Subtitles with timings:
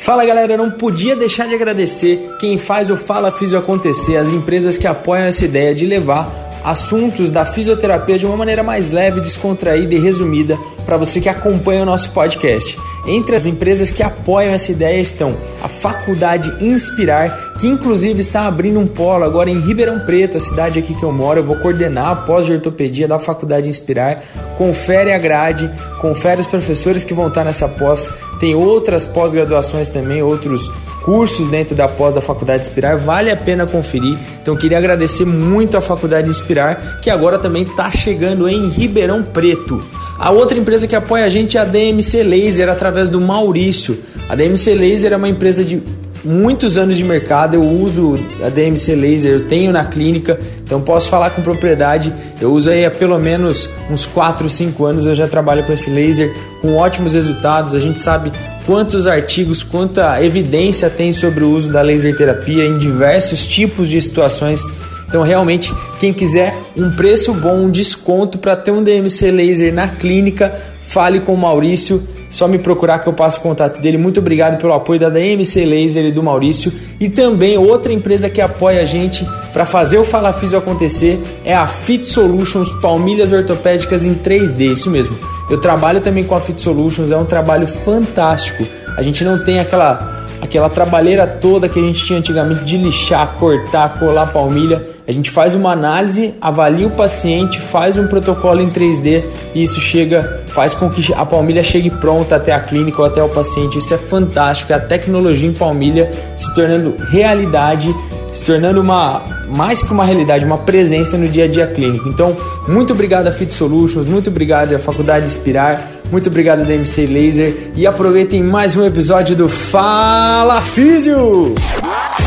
[0.00, 4.28] Fala galera, eu não podia deixar de agradecer quem faz o Fala Físio acontecer, as
[4.28, 9.20] empresas que apoiam essa ideia de levar assuntos da fisioterapia de uma maneira mais leve,
[9.20, 12.78] descontraída e resumida para você que acompanha o nosso podcast.
[13.06, 18.78] Entre as empresas que apoiam essa ideia estão a Faculdade Inspirar, que inclusive está abrindo
[18.78, 21.40] um polo agora em Ribeirão Preto, a cidade aqui que eu moro.
[21.40, 24.22] Eu vou coordenar a pós de ortopedia da Faculdade Inspirar.
[24.56, 28.08] Confere a grade, confere os professores que vão estar nessa pós.
[28.38, 30.70] Tem outras pós-graduações também, outros
[31.04, 34.18] cursos dentro da pós da Faculdade Inspirar, vale a pena conferir.
[34.40, 39.82] Então queria agradecer muito à Faculdade Inspirar, que agora também está chegando em Ribeirão Preto.
[40.20, 44.00] A outra empresa que apoia a gente é a DMC Laser através do Maurício.
[44.28, 45.82] A DMC Laser é uma empresa de
[46.22, 51.08] muitos anos de mercado, eu uso a DMC Laser, eu tenho na clínica, então posso
[51.08, 52.12] falar com propriedade.
[52.38, 55.88] Eu uso aí há pelo menos uns 4, 5 anos, eu já trabalho com esse
[55.88, 57.74] laser com ótimos resultados.
[57.74, 58.30] A gente sabe
[58.66, 63.98] quantos artigos, quanta evidência tem sobre o uso da laser terapia em diversos tipos de
[64.02, 64.62] situações
[65.10, 69.88] então, realmente, quem quiser um preço bom, um desconto para ter um DMC laser na
[69.88, 70.54] clínica,
[70.86, 72.02] fale com o Maurício.
[72.30, 73.98] Só me procurar que eu passo o contato dele.
[73.98, 76.72] Muito obrigado pelo apoio da DMC Laser e do Maurício.
[77.00, 81.52] E também outra empresa que apoia a gente para fazer o Fala Físio acontecer é
[81.52, 84.72] a Fit Solutions Palmilhas Ortopédicas em 3D.
[84.72, 85.18] Isso mesmo.
[85.50, 88.64] Eu trabalho também com a Fit Solutions, é um trabalho fantástico.
[88.96, 93.34] A gente não tem aquela aquela trabalheira toda que a gente tinha antigamente de lixar,
[93.38, 94.82] cortar, colar palmilha.
[95.10, 99.80] A gente faz uma análise, avalia o paciente, faz um protocolo em 3D e isso
[99.80, 103.76] chega, faz com que a palmilha chegue pronta até a clínica ou até o paciente.
[103.76, 107.92] Isso é fantástico, é a tecnologia em palmilha se tornando realidade,
[108.32, 112.08] se tornando uma mais que uma realidade, uma presença no dia a dia clínico.
[112.08, 112.36] Então,
[112.68, 117.72] muito obrigado a Fit Solutions, muito obrigado à Faculdade Inspirar, muito obrigado da MC Laser
[117.74, 121.56] e aproveitem mais um episódio do Fala Físio.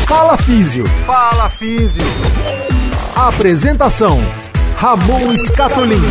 [0.06, 0.84] Fala Físio.
[1.06, 2.33] Fala Físio.
[3.16, 4.18] Apresentação:
[4.76, 6.02] Ramon Scatolin.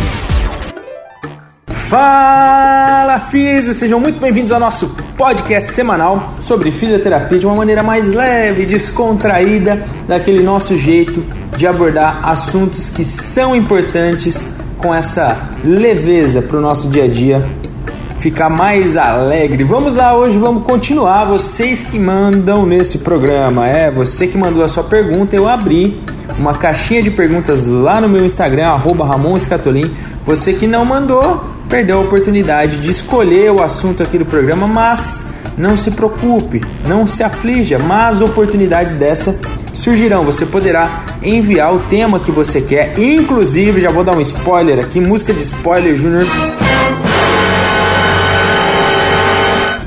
[1.66, 8.10] Fala Físio, sejam muito bem-vindos ao nosso podcast semanal sobre fisioterapia de uma maneira mais
[8.10, 11.22] leve, descontraída, daquele nosso jeito
[11.54, 14.48] de abordar assuntos que são importantes
[14.78, 17.46] com essa leveza para o nosso dia a dia
[18.24, 19.64] ficar mais alegre.
[19.64, 21.26] Vamos lá, hoje vamos continuar.
[21.26, 26.00] Vocês que mandam nesse programa, é você que mandou a sua pergunta, eu abri
[26.38, 29.36] uma caixinha de perguntas lá no meu Instagram, arroba Ramon.
[30.24, 35.26] Você que não mandou, perdeu a oportunidade de escolher o assunto aqui do programa, mas
[35.58, 39.38] não se preocupe, não se aflija, mas oportunidades dessa
[39.74, 40.24] surgirão.
[40.24, 44.98] Você poderá enviar o tema que você quer, inclusive, já vou dar um spoiler aqui,
[44.98, 46.26] música de spoiler júnior.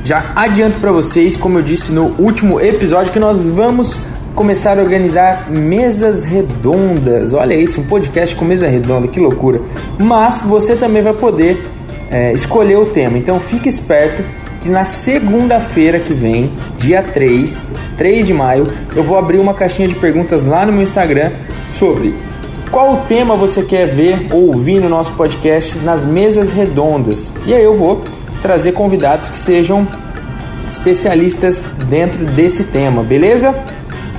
[0.08, 4.00] Já adianto para vocês, como eu disse no último episódio, que nós vamos
[4.34, 7.34] começar a organizar mesas redondas.
[7.34, 9.60] Olha isso, um podcast com mesa redonda, que loucura!
[10.00, 11.62] Mas você também vai poder
[12.10, 14.24] é, escolher o tema, então fique esperto
[14.62, 18.66] que na segunda-feira que vem, dia 3, 3 de maio,
[18.96, 21.34] eu vou abrir uma caixinha de perguntas lá no meu Instagram
[21.68, 22.16] sobre
[22.72, 27.34] qual tema você quer ver ou ouvir no nosso podcast nas mesas redondas.
[27.46, 28.06] E aí eu vou
[28.42, 29.88] trazer convidados que sejam
[30.68, 33.56] especialistas dentro desse tema, beleza?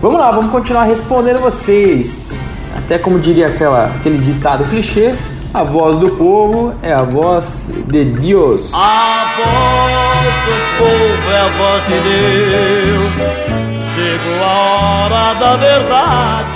[0.01, 2.41] Vamos lá, vamos continuar respondendo vocês.
[2.77, 5.15] Até como diria aquela, aquele ditado clichê,
[5.53, 8.73] a voz do povo é a voz de Deus.
[8.75, 12.01] A voz do povo é a voz de
[12.87, 13.13] Deus.
[13.95, 16.49] Chegou a hora da verdade.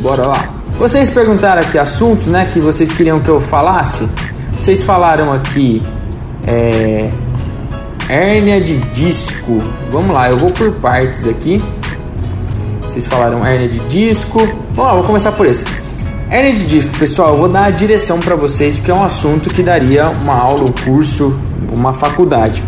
[0.00, 0.48] Bora lá.
[0.78, 4.08] Vocês perguntaram aqui assuntos, né, que vocês queriam que eu falasse.
[4.58, 5.82] Vocês falaram aqui
[6.46, 7.10] é,
[8.08, 9.62] hérnia de disco.
[9.90, 11.62] Vamos lá, eu vou por partes aqui.
[12.82, 14.38] Vocês falaram hérnia de disco.
[14.70, 15.64] Vamos lá, vou começar por esse.
[16.30, 19.50] Hérnia de disco, pessoal, eu vou dar a direção para vocês porque é um assunto
[19.50, 21.38] que daria uma aula, um curso,
[21.72, 22.64] uma faculdade.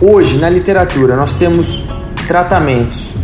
[0.00, 1.82] Hoje, na literatura, nós temos
[2.26, 3.14] tratamentos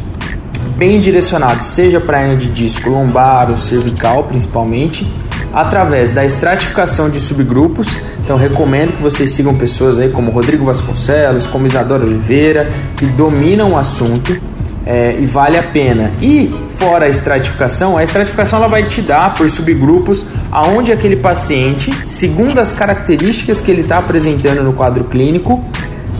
[0.76, 5.06] bem direcionados, seja para hérnia de disco lombar ou cervical, principalmente,
[5.52, 7.88] através da estratificação de subgrupos.
[8.24, 13.72] Então recomendo que vocês sigam pessoas aí como Rodrigo Vasconcelos, como Isadora Oliveira, que dominam
[13.72, 14.40] o assunto
[14.86, 16.10] é, e vale a pena.
[16.20, 21.92] E fora a estratificação, a estratificação ela vai te dar por subgrupos aonde aquele paciente,
[22.06, 25.64] segundo as características que ele está apresentando no quadro clínico,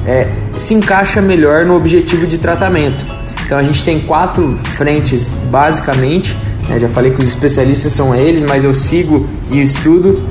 [0.07, 3.05] é, se encaixa melhor no objetivo de tratamento.
[3.45, 6.37] Então a gente tem quatro frentes basicamente
[6.69, 6.79] né?
[6.79, 10.23] Já falei que os especialistas são eles, mas eu sigo e estudo,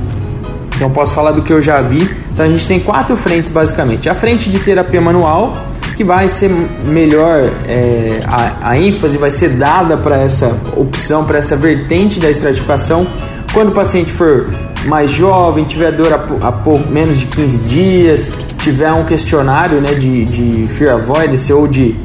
[0.76, 2.10] então posso falar do que eu já vi.
[2.32, 5.56] Então a gente tem quatro frentes basicamente: a frente de terapia manual,
[5.96, 6.50] que vai ser
[6.86, 12.30] melhor, é, a, a ênfase vai ser dada para essa opção, para essa vertente da
[12.30, 13.06] estratificação
[13.54, 14.50] quando o paciente for
[14.86, 19.94] mais jovem, tiver dor a, a pouco, menos de 15 dias, tiver um questionário né,
[19.94, 21.96] de, de fear avoidance ou de,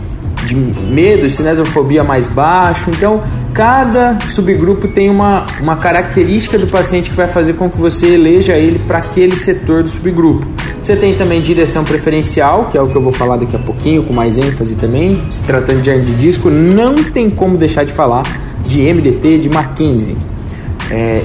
[0.46, 2.90] de medo, cinesofobia mais baixo.
[2.90, 3.22] Então,
[3.52, 8.54] cada subgrupo tem uma, uma característica do paciente que vai fazer com que você eleja
[8.54, 10.46] ele para aquele setor do subgrupo.
[10.80, 14.04] Você tem também direção preferencial, que é o que eu vou falar daqui a pouquinho,
[14.04, 15.20] com mais ênfase também.
[15.30, 18.22] Se tratando de hernia de disco, não tem como deixar de falar
[18.64, 20.16] de MDT, de Mackenzie.
[20.90, 21.24] É,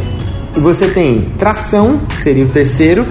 [0.54, 3.06] você tem tração, que seria o terceiro,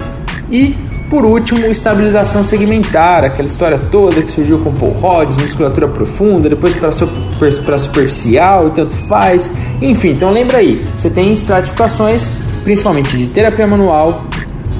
[0.51, 0.75] e
[1.11, 6.73] por último, estabilização segmentar, aquela história toda que surgiu com Paul Rhodes, musculatura profunda, depois
[6.73, 9.51] para super, superficial e tanto faz.
[9.81, 12.25] Enfim, então lembra aí, você tem estratificações,
[12.63, 14.23] principalmente de terapia manual,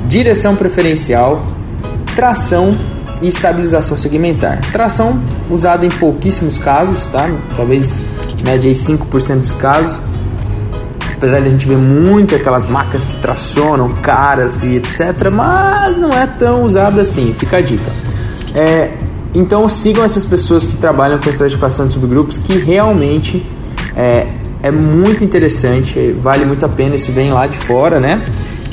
[0.07, 1.45] direção preferencial,
[2.15, 2.77] tração
[3.21, 4.61] e estabilização segmentar.
[4.71, 7.29] Tração usada em pouquíssimos casos, tá?
[7.57, 7.99] Talvez
[8.41, 10.01] média aí 5% dos casos
[11.21, 16.11] apesar de a gente ver muito aquelas marcas que tracionam caras e etc, mas não
[16.11, 17.91] é tão usado assim, fica a dica.
[18.55, 18.89] É,
[19.35, 23.45] então sigam essas pessoas que trabalham com estratificação de subgrupos que realmente
[23.95, 24.29] é,
[24.63, 28.23] é muito interessante, vale muito a pena, isso vem lá de fora, né?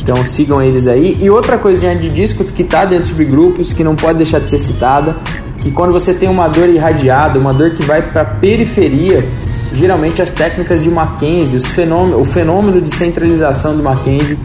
[0.01, 1.19] Então sigam eles aí.
[1.21, 4.49] E outra coisa de disco que está dentro de subgrupos, que não pode deixar de
[4.49, 5.19] ser citada,
[5.59, 9.29] que quando você tem uma dor irradiada, uma dor que vai para a periferia
[9.73, 14.39] geralmente as técnicas de Mackenzie, fenômeno, o fenômeno de centralização do Mackenzie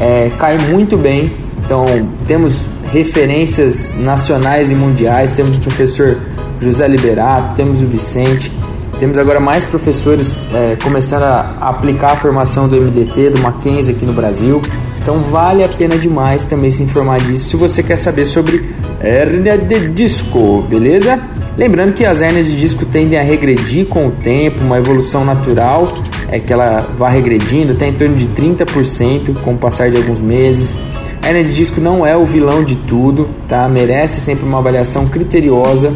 [0.00, 1.36] é, cai muito bem.
[1.64, 1.84] Então
[2.26, 6.18] temos referências nacionais e mundiais, temos o professor
[6.60, 8.52] José Liberato, temos o Vicente,
[8.98, 14.04] temos agora mais professores é, começando a aplicar a formação do MDT, do Mackenzie aqui
[14.04, 14.60] no Brasil.
[15.00, 18.68] Então vale a pena demais também se informar disso se você quer saber sobre
[19.00, 21.18] hérnia de disco, beleza?
[21.60, 25.92] Lembrando que as hérnias de disco tendem a regredir com o tempo, uma evolução natural
[26.26, 30.22] é que ela vá regredindo, tem em torno de 30% com o passar de alguns
[30.22, 30.78] meses.
[31.20, 33.68] A hérnia de disco não é o vilão de tudo, tá?
[33.68, 35.92] Merece sempre uma avaliação criteriosa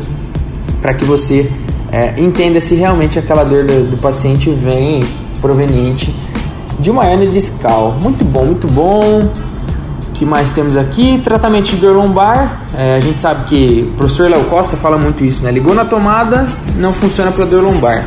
[0.83, 1.51] para que você
[1.91, 5.03] é, entenda se realmente aquela dor do, do paciente vem
[5.41, 6.15] proveniente
[6.79, 7.97] de uma hernia discal.
[8.03, 9.31] Muito bom, muito bom
[10.15, 11.19] que mais temos aqui?
[11.19, 12.67] Tratamento de dor lombar.
[12.77, 15.51] É, a gente sabe que o professor Léo Costa fala muito isso, né?
[15.51, 16.47] Ligou na tomada,
[16.77, 18.05] não funciona para dor lombar.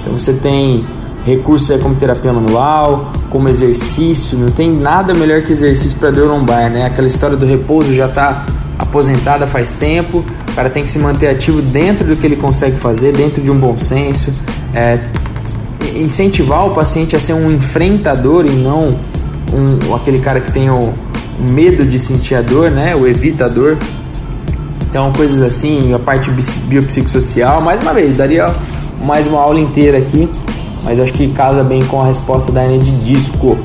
[0.00, 0.84] Então você tem
[1.24, 4.38] recursos como terapia manual, como exercício.
[4.38, 6.86] Não tem nada melhor que exercício para dor lombar, né?
[6.86, 8.46] Aquela história do repouso já está
[8.78, 10.24] aposentada faz tempo.
[10.50, 13.50] O cara tem que se manter ativo dentro do que ele consegue fazer, dentro de
[13.50, 14.32] um bom senso.
[14.74, 14.98] É,
[15.94, 18.98] incentivar o paciente a ser um enfrentador e não
[19.52, 20.94] um, aquele cara que tem o
[21.40, 22.94] medo de sentir a dor, né?
[22.94, 23.76] O evitador.
[24.88, 26.30] Então, coisas assim, a parte
[26.66, 27.60] biopsicossocial.
[27.60, 28.52] Mais uma vez, daria
[29.00, 30.28] mais uma aula inteira aqui,
[30.84, 33.56] mas acho que casa bem com a resposta da hernia de disco.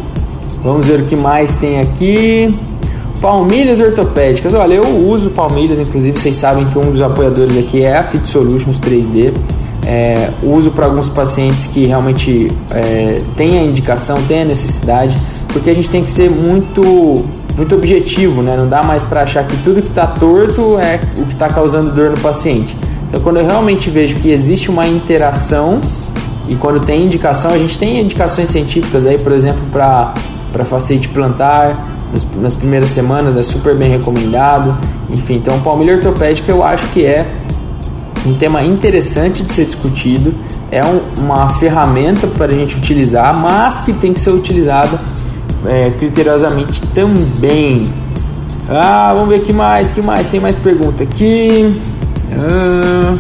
[0.63, 2.48] Vamos ver o que mais tem aqui.
[3.22, 4.54] Palmilhas ortopédicas.
[4.54, 8.27] Olha, eu uso palmilhas, inclusive vocês sabem que um dos apoiadores aqui é a Fit
[8.27, 9.33] Solutions 3D.
[9.86, 15.16] É, uso para alguns pacientes que realmente é, têm a indicação, têm a necessidade,
[15.50, 18.55] porque a gente tem que ser muito muito objetivo, né?
[18.55, 21.91] Não dá mais para achar que tudo que está torto é o que está causando
[21.91, 22.77] dor no paciente.
[23.07, 25.79] Então, quando eu realmente vejo que existe uma interação
[26.47, 30.13] e quando tem indicação, a gente tem indicações científicas aí, por exemplo, para
[30.65, 34.77] facete plantar nas, nas, primeiras semanas é super bem recomendado.
[35.09, 37.25] Enfim, então palmilha ortopédica eu acho que é
[38.25, 40.33] um tema interessante de ser discutido,
[40.71, 45.00] é um, uma ferramenta para a gente utilizar, mas que tem que ser utilizada
[45.67, 47.81] é, criteriosamente também.
[48.69, 51.74] Ah, vamos ver que mais, que mais, tem mais pergunta aqui.
[52.31, 53.15] Ah,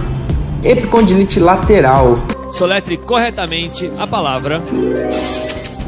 [0.63, 2.15] epicondilite lateral.
[2.51, 4.63] Soletre corretamente a palavra.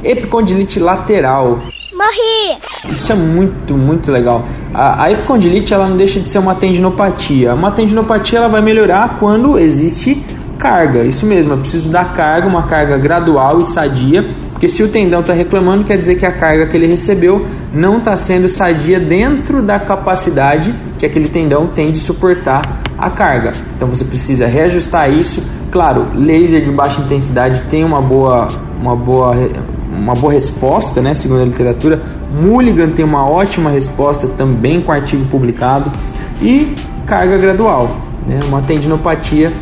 [0.03, 1.59] Epicondilite lateral.
[1.93, 2.57] Morri!
[2.91, 4.45] Isso é muito, muito legal.
[4.73, 7.55] A, a epicondilite ela não deixa de ser uma tendinopatia.
[7.55, 10.23] Uma tendinopatia ela vai melhorar quando existe
[10.57, 11.03] carga.
[11.03, 15.19] Isso mesmo, eu preciso dar carga, uma carga gradual e sadia, porque se o tendão
[15.19, 19.61] está reclamando, quer dizer que a carga que ele recebeu não está sendo sadia dentro
[19.61, 23.51] da capacidade que aquele tendão tem de suportar a carga.
[23.75, 25.43] Então você precisa reajustar isso.
[25.69, 28.47] Claro, laser de baixa intensidade tem uma boa,
[28.81, 29.35] uma boa,
[29.95, 32.01] uma boa resposta, né, segundo a literatura.
[32.33, 35.91] Mulligan tem uma ótima resposta também com artigo publicado
[36.41, 36.73] e
[37.05, 37.95] carga gradual,
[38.25, 39.53] né, uma tendinopatia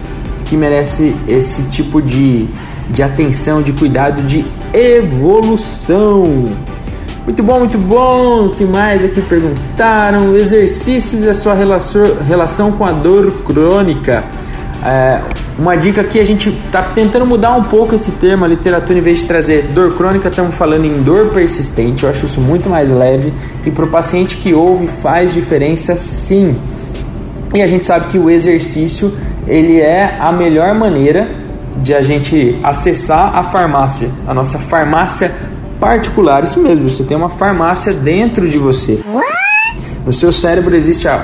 [0.45, 2.47] que merece esse tipo de,
[2.89, 6.49] de atenção, de cuidado, de evolução.
[7.25, 8.47] Muito bom, muito bom.
[8.47, 10.35] O que mais aqui perguntaram?
[10.35, 14.23] Exercícios e a sua relação com a dor crônica.
[14.83, 15.19] É,
[15.57, 19.01] uma dica aqui, a gente está tentando mudar um pouco esse termo, a literatura, em
[19.01, 22.03] vez de trazer dor crônica, estamos falando em dor persistente.
[22.03, 23.33] Eu acho isso muito mais leve
[23.65, 26.55] e para o paciente que ouve faz diferença sim.
[27.55, 29.11] E a gente sabe que o exercício
[29.47, 31.44] ele é a melhor maneira
[31.77, 35.33] de a gente acessar a farmácia, a nossa farmácia
[35.79, 36.43] particular.
[36.43, 39.01] Isso mesmo, você tem uma farmácia dentro de você.
[40.05, 41.15] No seu cérebro existe a,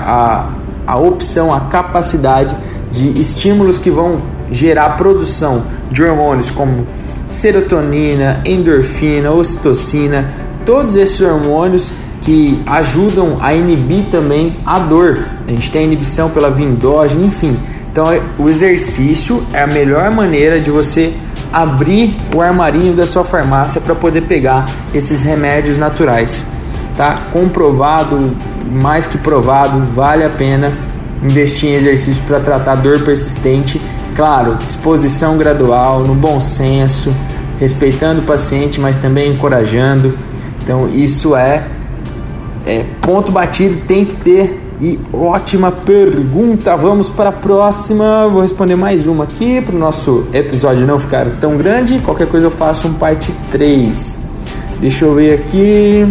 [0.88, 2.56] a, a opção, a capacidade
[2.92, 6.86] de estímulos que vão gerar produção de hormônios como
[7.26, 10.30] serotonina, endorfina, ocitocina,
[10.66, 15.26] todos esses hormônios que ajudam a inibir também a dor.
[15.48, 17.58] A gente tem a inibição pela vindógena, enfim.
[17.92, 18.06] Então,
[18.40, 21.14] o exercício é a melhor maneira de você
[21.52, 26.46] abrir o armarinho da sua farmácia para poder pegar esses remédios naturais.
[26.96, 28.32] Tá comprovado,
[28.72, 30.72] mais que provado, vale a pena
[31.22, 33.82] investir em exercício para tratar dor persistente.
[34.16, 37.14] Claro, exposição gradual, no bom senso,
[37.60, 40.18] respeitando o paciente, mas também encorajando.
[40.64, 41.64] Então, isso é,
[42.66, 44.61] é ponto batido, tem que ter.
[44.82, 46.76] E ótima pergunta.
[46.76, 48.28] Vamos para a próxima.
[48.28, 52.00] Vou responder mais uma aqui para o nosso episódio não ficar tão grande.
[52.00, 54.18] Qualquer coisa eu faço um parte 3.
[54.80, 56.10] Deixa eu ver aqui.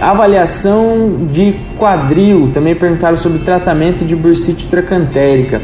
[0.00, 2.52] Avaliação de quadril.
[2.54, 5.60] Também perguntaram sobre tratamento de bursite tracantérica.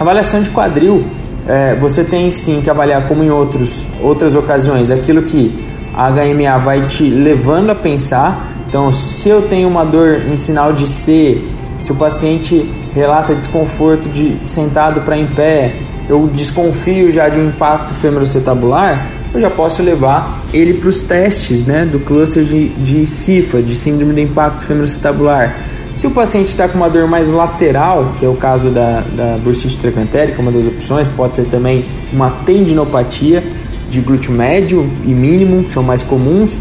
[0.00, 1.04] Avaliação de quadril,
[1.46, 6.58] é, você tem sim que avaliar como em outros, outras ocasiões, aquilo que a HMA
[6.58, 8.55] vai te levando a pensar.
[8.76, 11.42] Então, se eu tenho uma dor em sinal de C,
[11.80, 17.48] se o paciente relata desconforto de sentado para em pé, eu desconfio já de um
[17.48, 23.06] impacto femorocetabular, eu já posso levar ele para os testes né, do cluster de, de
[23.06, 25.56] CIFA, de síndrome de impacto femorocetabular.
[25.94, 29.38] Se o paciente está com uma dor mais lateral, que é o caso da, da
[29.42, 33.42] bursite tracantérica, uma das opções, pode ser também uma tendinopatia
[33.88, 36.60] de glúteo médio e mínimo, que são mais comuns,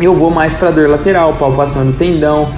[0.00, 2.50] eu vou mais para dor lateral, palpação do tendão,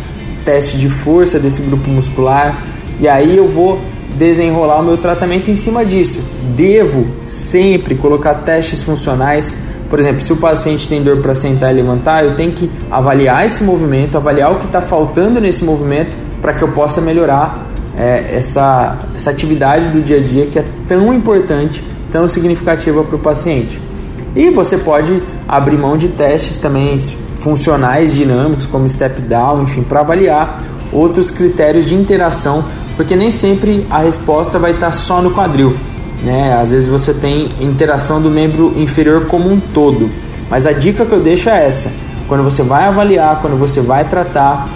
[0.45, 2.57] teste de força desse grupo muscular,
[2.99, 3.81] e aí eu vou
[4.15, 6.21] desenrolar o meu tratamento em cima disso.
[6.55, 9.55] Devo sempre colocar testes funcionais.
[9.89, 13.47] Por exemplo, se o paciente tem dor para sentar e levantar, eu tenho que avaliar
[13.47, 17.67] esse movimento, avaliar o que está faltando nesse movimento para que eu possa melhorar
[17.97, 23.17] é, essa, essa atividade do dia a dia que é tão importante, tão significativa para
[23.17, 23.81] o paciente.
[24.35, 26.95] E você pode abrir mão de testes também
[27.41, 32.65] funcionais dinâmicos, como step down, enfim, para avaliar outros critérios de interação
[33.01, 35.75] porque nem sempre a resposta vai estar só no quadril.
[36.23, 36.55] Né?
[36.61, 40.11] Às vezes você tem interação do membro inferior como um todo.
[40.51, 41.91] Mas a dica que eu deixo é essa:
[42.29, 44.69] quando você vai avaliar, quando você vai tratar,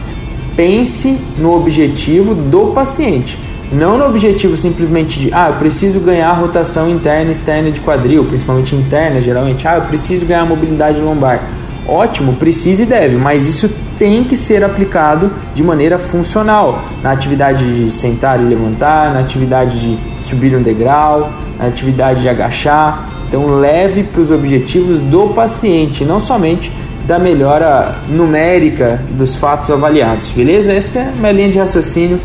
[0.56, 3.38] pense no objetivo do paciente.
[3.71, 8.25] Não no objetivo simplesmente de, ah, eu preciso ganhar rotação interna e externa de quadril,
[8.25, 11.42] principalmente interna, geralmente, ah, eu preciso ganhar mobilidade lombar.
[11.86, 17.84] Ótimo, precisa e deve, mas isso tem que ser aplicado de maneira funcional na atividade
[17.84, 23.08] de sentar e levantar, na atividade de subir um degrau, na atividade de agachar.
[23.28, 26.72] Então, leve para os objetivos do paciente, não somente
[27.06, 30.72] da melhora numérica dos fatos avaliados, beleza?
[30.72, 32.18] Essa é a minha linha de raciocínio.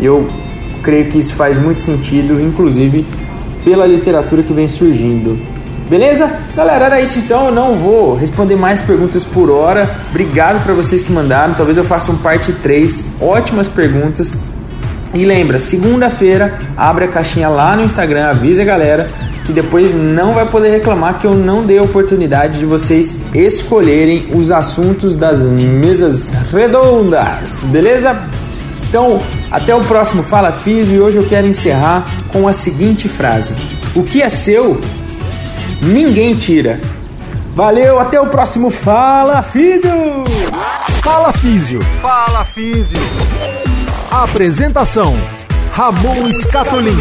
[0.00, 0.26] Eu
[0.82, 3.06] creio que isso faz muito sentido, inclusive
[3.62, 5.38] pela literatura que vem surgindo.
[5.92, 6.32] Beleza?
[6.56, 7.48] Galera, era isso então.
[7.48, 9.94] Eu não vou responder mais perguntas por hora.
[10.08, 11.52] Obrigado para vocês que mandaram.
[11.52, 13.04] Talvez eu faça um parte 3.
[13.20, 14.38] Ótimas perguntas.
[15.12, 19.10] E lembra, segunda-feira abre a caixinha lá no Instagram, avisa a galera
[19.44, 24.30] que depois não vai poder reclamar que eu não dei a oportunidade de vocês escolherem
[24.34, 28.18] os assuntos das mesas redondas, beleza?
[28.88, 29.20] Então,
[29.50, 33.54] até o próximo Fala Físio e hoje eu quero encerrar com a seguinte frase:
[33.94, 34.80] O que é seu
[35.82, 36.80] ninguém tira.
[37.54, 39.90] Valeu, até o próximo Fala Físio!
[41.02, 41.80] Fala Físio!
[42.00, 42.98] Fala Físio!
[44.10, 45.14] Apresentação:
[45.72, 46.96] Ramon Scatolin.